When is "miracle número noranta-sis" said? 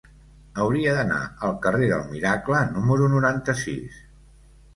2.15-4.03